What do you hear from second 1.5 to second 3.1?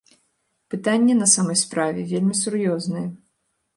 справе вельмі сур'ёзнае.